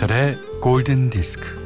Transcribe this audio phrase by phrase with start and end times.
[0.00, 1.60] 김현철의 골든 디스크.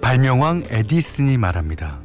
[0.00, 2.00] 발명왕 에디슨이 말합니다.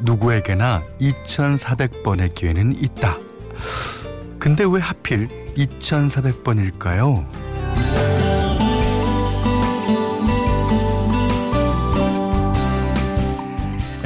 [0.00, 3.18] 누구에게나 2400번의 기회는 있다.
[4.38, 7.26] 근데 왜 하필 2400번일까요?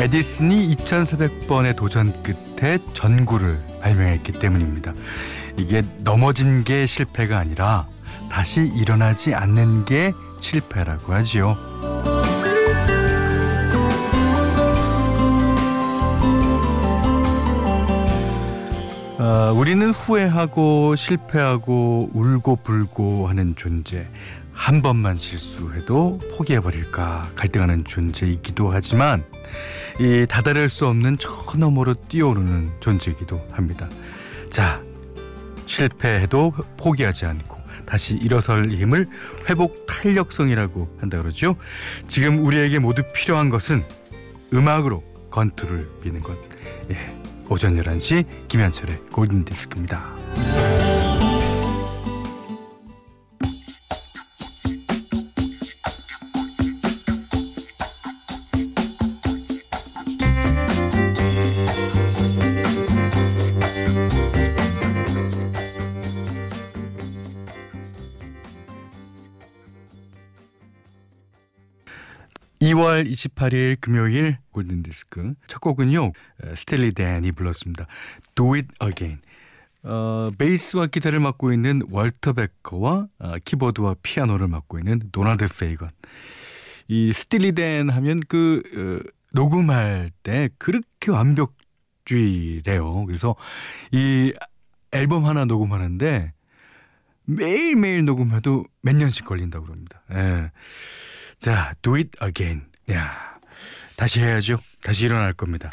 [0.00, 4.94] 에디슨이 2400번의 도전 끝에 전구를 발명했기 때문입니다.
[5.58, 7.86] 이게 넘어진 게 실패가 아니라
[8.30, 11.54] 다시 일어나지 않는 게 실패라고 하지요.
[19.18, 24.08] 어, 우리는 후회하고 실패하고 울고 불고 하는 존재.
[24.60, 29.24] 한 번만 실수해도 포기해버릴까 갈등하는 존재이기도 하지만
[29.98, 33.88] 이 다다를 수 없는 저 너머로 뛰어오르는 존재이기도 합니다.
[34.50, 34.82] 자,
[35.64, 39.06] 실패해도 포기하지 않고 다시 일어설 힘을
[39.48, 41.56] 회복 탄력성이라고 한다 그러죠.
[42.06, 43.82] 지금 우리에게 모두 필요한 것은
[44.52, 46.36] 음악으로 건투를 비는 것.
[46.90, 47.16] 예.
[47.48, 50.04] 오전 11시 김현철의 골든 디스크입니다.
[73.00, 76.12] 2월 28일 금요일 골든디스크 첫 곡은요
[76.54, 77.86] 스틸리 댄이 불렀습니다.
[78.34, 79.20] Do It Again
[79.82, 85.88] 어, 베이스와 기타를 맡고 있는 월터 베커와 어, 키보드와 피아노를 맡고 있는 도날드 페이건
[86.88, 93.06] 이 스틸리 댄 하면 그 어, 녹음할 때 그렇게 완벽주의래요.
[93.06, 93.36] 그래서
[93.92, 94.32] 이
[94.92, 96.32] 앨범 하나 녹음하는데
[97.24, 100.02] 매일매일 녹음해도 몇 년씩 걸린다고 그럽니다.
[100.12, 100.50] 예.
[101.38, 102.69] 자, do it again.
[102.92, 103.38] 야,
[103.96, 104.58] 다시 해야죠.
[104.82, 105.70] 다시 일어날 겁니다.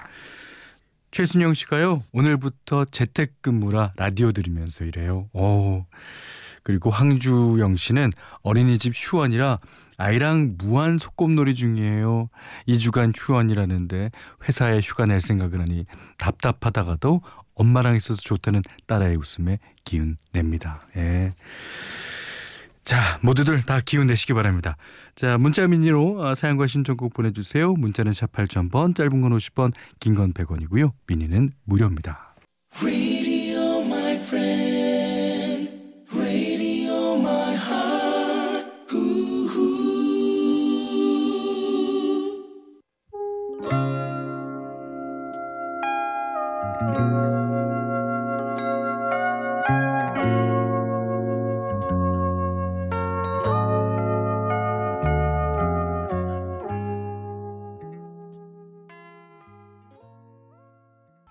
[1.11, 5.27] 최순영 씨가요, 오늘부터 재택근무라 라디오 들으면서 이래요.
[5.33, 5.85] 오.
[6.63, 8.11] 그리고 황주영 씨는
[8.41, 9.59] 어린이집 휴원이라
[9.97, 12.29] 아이랑 무한 소꿉놀이 중이에요.
[12.67, 14.11] 2주간 휴원이라는데
[14.47, 15.85] 회사에 휴가 낼 생각을 하니
[16.17, 17.21] 답답하다가도
[17.55, 20.81] 엄마랑 있어서 좋다는 딸아이 웃음에 기운 냅니다.
[20.97, 21.31] 예.
[22.87, 24.77] 자, 모두들 다 기운 내시기 바랍니다.
[25.13, 27.73] 자, 문자 미니로 어, 사연과 신청곡 보내주세요.
[27.73, 30.93] 문자는 샵 8000번, 짧은 건 50번, 긴건 100원이고요.
[31.05, 32.33] 미니는 무료입니다.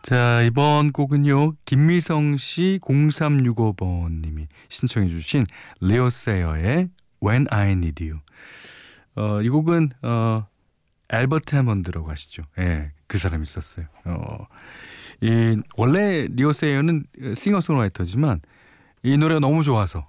[0.06, 1.54] 자, 이번 곡은요.
[1.64, 5.44] 김미성 씨 0365번 님이 신청해 주신
[5.80, 6.90] 레오 세어의
[7.20, 8.20] When I Need You.
[9.16, 10.46] 어, 이 곡은 어
[11.08, 12.44] 앨버트 해먼드라고 하시죠.
[12.60, 12.92] 예.
[13.08, 13.86] 그 사람이 있었어요.
[14.04, 14.46] 어.
[15.22, 18.42] 이 원래 리오 세어는 싱어송라이터지만
[19.02, 20.08] 이 노래가 너무 좋아서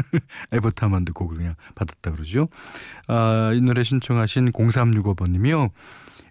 [0.52, 2.48] 앨버트 해먼드 곡을 그냥 받았다 그러죠.
[3.08, 5.68] 아, 이 노래 신청하신 0365번 님이요.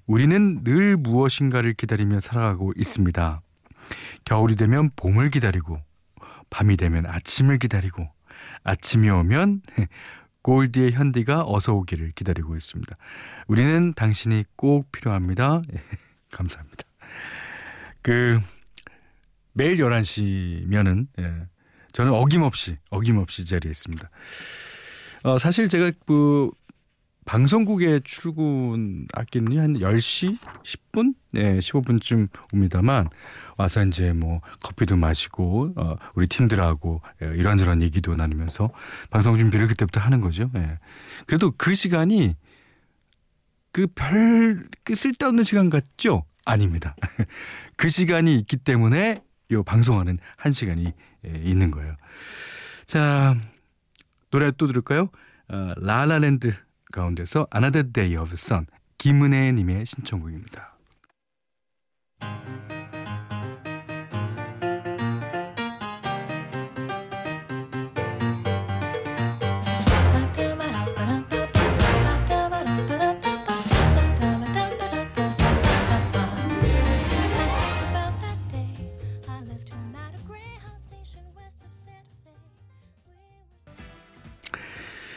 [0.06, 3.42] 우리는 늘 무엇인가를 기다리며 살아가고 있습니다.
[4.26, 5.80] 겨울이 되면 봄을 기다리고,
[6.50, 8.08] 밤이 되면 아침을 기다리고,
[8.64, 9.62] 아침이 오면
[10.44, 12.96] 골디의 현디가 어서 오기를 기다리고 있습니다.
[13.48, 15.62] 우리는 당신이 꼭 필요합니다.
[15.74, 15.82] 예,
[16.32, 16.84] 감사합니다.
[18.02, 18.40] 그,
[19.54, 21.48] 매일 11시면은, 예,
[21.94, 24.10] 저는 어김없이, 어김없이 자리에 있습니다.
[25.24, 26.50] 어, 사실 제가 그,
[27.26, 31.16] 방송국에 출근 아끼는 한 10시 10분?
[31.32, 33.10] 네, 15분쯤 옵니다만
[33.58, 38.72] 와서 이제 뭐 커피도 마시고 어 우리 팀들하고 예, 이런저런 얘기도 나누면서
[39.10, 40.50] 방송 준비를 그때부터 하는 거죠.
[40.56, 40.80] 예.
[41.26, 42.36] 그래도 그 시간이
[43.72, 46.26] 그 별그 쓸데없는 시간 같죠?
[46.46, 46.96] 아닙니다.
[47.78, 50.94] 그 시간이 있기 때문에 요 방송하는 한 시간이
[51.26, 51.96] 예, 있는 거예요.
[52.86, 53.36] 자,
[54.30, 55.10] 노래 또 들을까요?
[55.48, 56.54] 어, 라라랜드
[56.94, 58.68] 가운데서 Another Day of Sun
[58.98, 60.70] 김은혜 님의 신청곡입니다.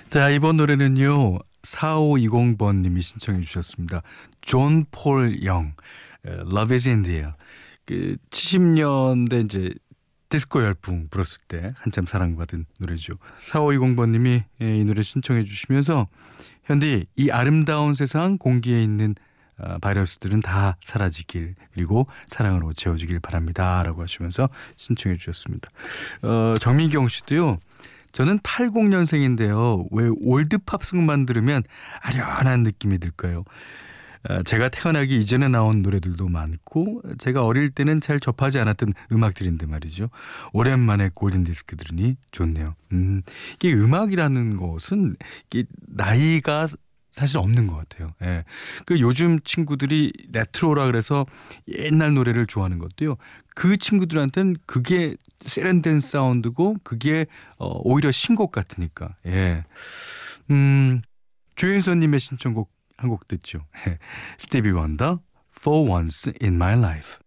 [0.08, 1.40] 자, 이번 노래는요.
[1.66, 4.02] 4520번 님이 신청해 주셨습니다.
[4.40, 5.74] 존 폴 영,
[6.24, 7.32] Love is in the air.
[7.84, 9.72] 그 70년대 이제
[10.28, 13.14] 디스코 열풍 불었을 때 한참 사랑받은 노래죠.
[13.40, 16.08] 4520번 님이 이 노래 신청해 주시면서
[16.64, 19.14] 현디 이 아름다운 세상 공기에 있는
[19.58, 25.70] 어, 바이러스들은 다 사라지길 그리고 사랑으로 채워지길 바랍니다라고 하시면서 신청해 주셨습니다.
[26.22, 27.58] 어, 정민경 씨도요.
[28.16, 29.88] 저는 80년생인데요.
[29.90, 31.62] 왜 올드 팝송만 들으면
[32.00, 33.44] 아련한 느낌이 들까요?
[34.30, 40.08] 어, 제가 태어나기 이전에 나온 노래들도 많고 제가 어릴 때는 잘 접하지 않았던 음악들인데 말이죠.
[40.54, 42.74] 오랜만에 골든 디스크 들으니 좋네요.
[42.92, 43.20] 음,
[43.56, 45.16] 이게 음악이라는 것은
[45.50, 46.66] 이게 나이가
[47.16, 48.12] 사실 없는 것 같아요.
[48.22, 48.44] 예.
[48.84, 51.24] 그 요즘 친구들이 레트로라 그래서
[51.66, 53.16] 옛날 노래를 좋아하는 것도요.
[53.54, 57.24] 그 친구들한테는 그게 세련된 사운드고 그게
[57.56, 59.16] 어, 오히려 신곡 같으니까.
[59.24, 59.64] 예.
[60.50, 61.00] 음,
[61.54, 63.64] 조윤선님의 신청곡 한 곡 듣죠.
[64.38, 65.20] 스티비 원더,
[65.58, 67.18] For Once in My Life.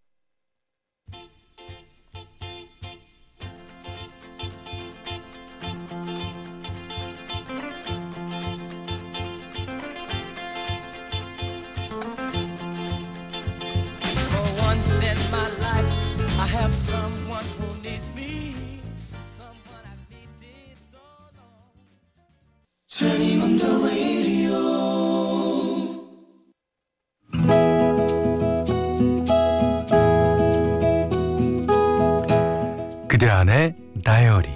[33.07, 33.75] 그대 안의
[34.05, 34.49] 다이어리.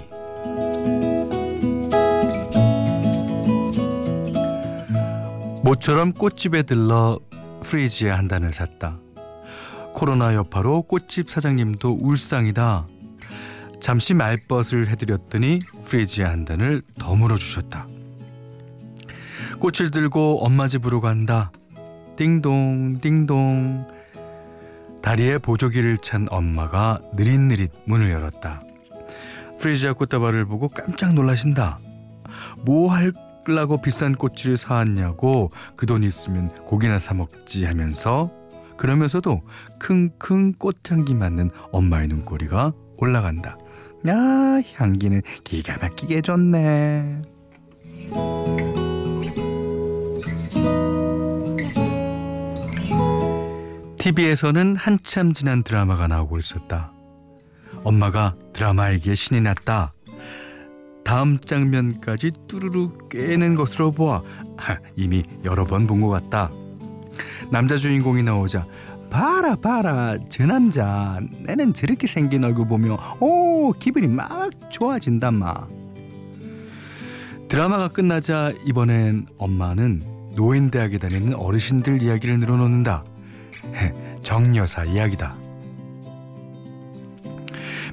[5.62, 7.20] 모처럼 꽃집에 들러
[7.62, 9.03] 프리지아 한 단을 샀다.
[9.94, 12.86] 코로나 여파로 꽃집 사장님도 울상이다.
[13.80, 17.86] 잠시 말벗을 해드렸더니 프리지아 한 단을 더 묶어 주셨다.
[19.60, 21.52] 꽃을 들고 엄마 집으로 간다.
[22.16, 23.86] 띵동 띵동
[25.02, 28.62] 다리에 보조기를 찬 엄마가 느릿느릿 문을 열었다.
[29.60, 31.78] 프리지아 꽃다발을 보고 깜짝 놀라신다.
[32.64, 38.30] 뭐 할라고 비싼 꽃을 사왔냐고 그 돈 있으면 고기나 사 먹지 하면서
[38.76, 39.40] 그러면서도
[39.80, 43.56] 킁킁 꽃향기 맡는 엄마의 눈꼬리가 올라간다.
[44.08, 44.14] 야,
[44.74, 47.22] 향기는 기가 막히게 좋네.
[53.98, 56.92] TV에서는 한참 지난 드라마가 나오고 있었다.
[57.84, 59.92] 엄마가 드라마에게 신이 났다.
[61.04, 64.22] 다음 장면까지 뚜루루 꿰는 것으로 보아
[64.96, 66.50] 이미 여러 번 본 것 같다.
[67.50, 68.66] 남자 주인공이 나오자
[69.10, 71.20] 봐라 봐라 저 남자.
[71.42, 75.66] 내는 저렇게 생긴 얼굴 보며 오 기분이 막 좋아진단 마.
[77.48, 80.02] 드라마가 끝나자 이번엔 엄마는
[80.34, 83.04] 노인대학에 다니는 어르신들 이야기를 늘어놓는다.
[84.24, 85.36] 정여사 이야기다.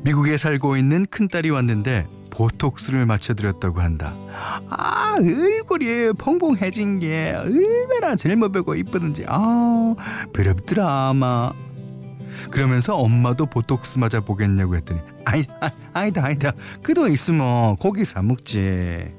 [0.04, 2.08] 미국에 살고 있는 큰딸이 왔는데
[2.42, 4.12] 보톡스를 맞춰드렸다고 한다.
[4.70, 9.26] 아, 얼굴이 퐁퐁해진 게 얼마나 젊어 보고 이쁘든지.
[9.28, 9.94] 아,
[10.34, 11.52] 부럽더라, 아마.
[12.50, 18.22] 그러면서 엄마도 보톡스 맞아 보겠냐고 했더니 아이, 아, 아니다 아니다 그 돈 있으면 고기 사
[18.24, 19.12] 먹지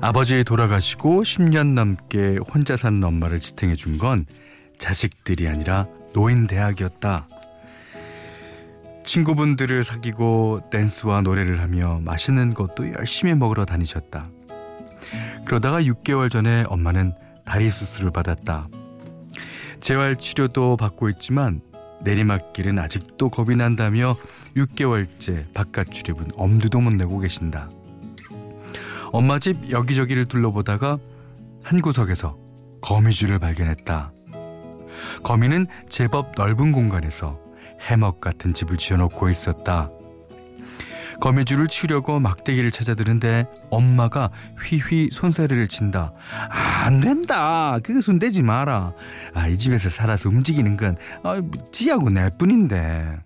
[0.00, 4.26] 아버지 돌아가시고 10년 넘게 혼자 사는 엄마를 지탱해 준 건
[4.78, 5.86] 자식들이 아니라
[6.16, 7.26] 노인 대학이었다.
[9.04, 14.30] 친구분들을 사귀고 댄스와 노래를 하며 맛있는 것도 열심히 먹으러 다니셨다.
[15.44, 17.12] 그러다가 6개월 전에 엄마는
[17.44, 18.66] 다리 수술을 받았다.
[19.78, 21.60] 재활 치료도 받고 있지만
[22.00, 24.16] 내리막길은 아직도 겁이 난다며
[24.56, 27.68] 6개월째 바깥 출입은 엄두도 못 내고 계신다.
[29.12, 30.96] 엄마 집 여기저기를 둘러보다가
[31.62, 32.38] 한 구석에서
[32.80, 34.15] 거미줄을 발견했다.
[35.22, 37.40] 거미는 제법 넓은 공간에서
[37.80, 39.90] 해먹 같은 집을 지어놓고 있었다.
[41.20, 44.30] 거미줄을 치려고 막대기를 찾아드는데 엄마가
[44.60, 46.12] 휘휘 손사래를 친다.
[46.84, 47.78] 안 된다.
[47.82, 48.92] 그거 손대지 마라.
[49.34, 51.40] 아, 이 집에서 살아서 움직이는 건 아,
[51.72, 53.18] 지하고 내 뿐인데.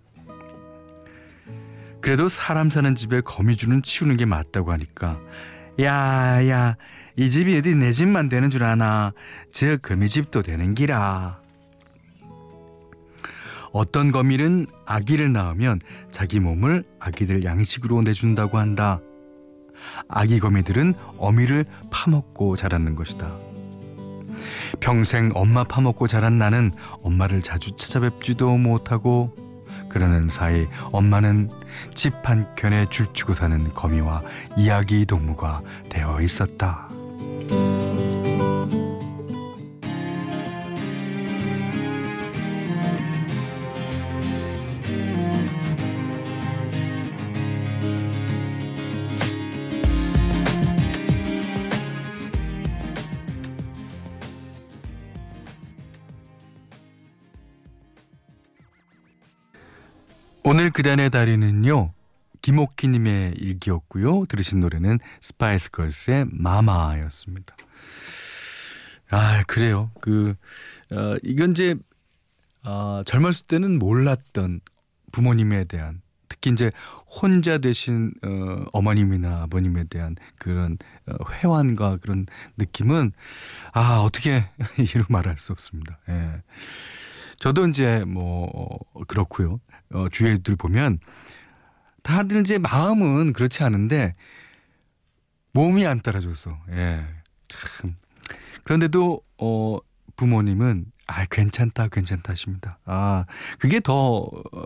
[2.01, 5.19] 그래도 사람 사는 집에 거미줄은 치우는 게 맞다고 하니까
[5.79, 6.77] 야야
[7.17, 9.13] 이 집이 어디 내 집만 되는 줄 아나
[9.53, 11.40] 저 거미집도 되는 기라
[13.73, 19.01] 어떤 거미는 아기를 낳으면 자기 몸을 아기들 양식으로 내준다고 한다.
[20.09, 23.37] 아기 거미들은 어미를 파먹고 자라는 것이다.
[24.81, 26.71] 평생 엄마 파먹고 자란 나는
[27.03, 29.35] 엄마를 자주 찾아뵙지도 못하고
[29.89, 31.51] 그러는 사이 엄마는
[31.91, 34.23] 집 한켠에 줄치고 사는 거미와
[34.57, 36.89] 이야기 동무가 되어 있었다.
[60.51, 61.93] 오늘 그대 안의 다이어리는요.
[62.43, 64.25] 김옥희님의 일기였고요.
[64.25, 67.57] 들으신 노래는 스파이스 걸스의 Mama였습니다.
[69.13, 69.93] 아 그래요.
[70.01, 70.35] 그
[70.93, 71.77] 어, 이건 이제
[72.65, 74.61] 어, 젊었을 때는 몰랐던
[75.13, 76.73] 부모님에 대한 특히 이제
[77.07, 82.27] 혼자 되신 어, 어머님이나 아버님에 대한 그런 어, 회한과 그런
[82.57, 83.13] 느낌은
[83.73, 86.01] 아 어떻게 이루 말할 수 없습니다.
[86.09, 86.43] 예.
[87.41, 88.79] 저도 이제 뭐
[89.09, 89.61] 그렇고요.
[89.93, 91.01] 어, 주위에 들 보면
[92.03, 94.13] 다들 이제 마음은 그렇지 않은데
[95.53, 97.05] 몸이 안 따라줘서 예.
[97.49, 97.97] 참
[98.65, 99.79] 그런데도 어
[100.17, 102.79] 부모님은 아 괜찮다 괜찮다 하십니다.
[102.85, 103.25] 아
[103.59, 104.65] 그게 더 어,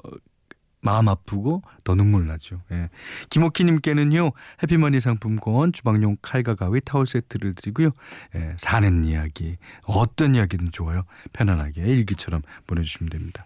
[0.84, 2.60] 마음 아프고 더 눈물 나죠.
[2.70, 2.90] 예.
[3.30, 7.90] 김옥희님께는요 해피머니 상품권, 주방용 칼과 가위, 타월 세트를 드리고요.
[8.36, 11.04] 예, 사는 이야기 어떤 이야기든 좋아요.
[11.32, 13.44] 편안하게 일기처럼 보내주시면 됩니다.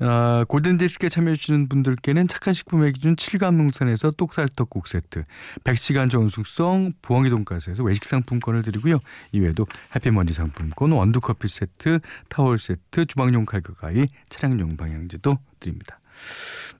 [0.00, 5.22] 어, 골든디스크에 참여해주시는 분들께는 착한 식품의 기준 7감 농산에서 똑살떡국 세트,
[5.62, 8.98] 100시간 좋은 숙성 부엉이 돈가스에서 외식 상품권을 드리고요.
[9.30, 16.00] 이외에도 해피머니 상품권, 원두커피 세트, 타월 세트, 주방용 칼과 가위, 차량용 방향제도 드립니다.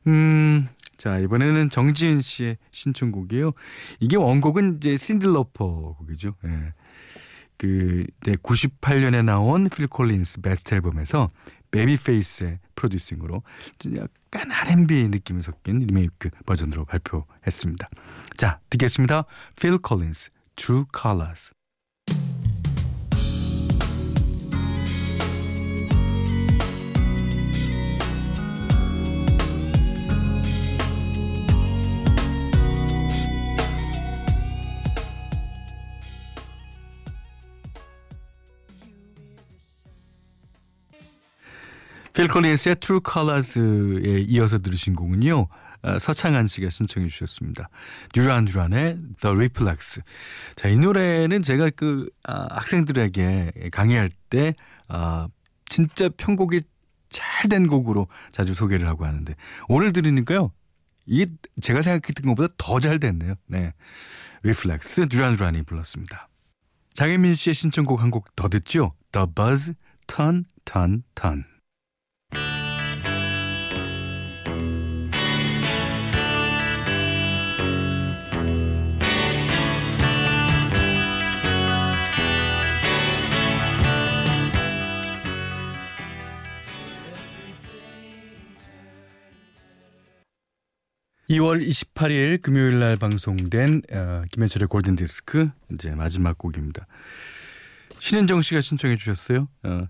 [0.06, 3.52] 음, 자, 이번에는 정지은 씨의 신청곡이에요.
[4.00, 6.34] 이게 원곡은 이제 신디 로퍼 곡이죠.
[6.44, 6.72] 예.
[7.56, 11.28] 그, 네, 98년에 나온 필 콜린스 베스트 앨범에서
[11.70, 13.42] 베이비페이스의 프로듀싱으로
[13.96, 17.88] 약간 R&B 느낌이 섞인 리메이크 버전으로 발표했습니다.
[18.37, 19.25] 자, 듣겠습니다.
[19.56, 21.52] 필 콜린스, True Colors.'
[42.23, 45.49] 필 콜린스의 True Colors'에 이어서 들으신 곡은요.
[45.83, 47.69] 어, 서창한 씨가 신청해 주셨습니다.
[48.12, 50.00] 듀란 듀란의 The Reflex.
[50.55, 54.55] 자, 이 노래는 제가 그 아, 학생들에게 강의할 때
[54.87, 55.26] 아,
[55.67, 56.61] 진짜 편곡이
[57.11, 59.35] 잘 된 곡으로 자주 소개를 하고 하는데
[59.69, 60.52] 오늘 들으니까요.
[61.07, 61.26] 이게
[61.61, 63.35] 제가 생각했던 것보다 더 잘 됐네요.
[63.49, 63.73] 네.
[64.45, 66.29] Reflex 듀란 듀란이 불렀습니다.
[66.95, 68.93] 장혜민 씨의 신청곡 한 곡 더 듣죠?
[69.11, 69.75] The Buzz
[70.07, 71.51] Turn Turn Turn.
[91.31, 96.87] 2월 28일 금요일 날 방송된 어, 김현철의 골든 디스크 이제 마지막 곡입니다.
[97.99, 99.49] 신현정 씨가 신청해 주셨어요.
[99.62, 99.87] 어,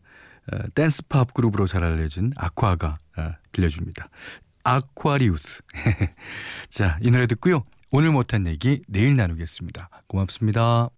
[0.52, 4.08] 어, 댄스 팝 그룹으로 잘 알려진 아쿠아가 어, 들려줍니다.
[4.64, 5.62] 아쿠아리우스.
[6.68, 7.64] 자, 이 노래 듣고요.
[7.90, 9.88] 오늘 못한 얘기 내일 나누겠습니다.
[10.06, 10.90] 고맙습니다.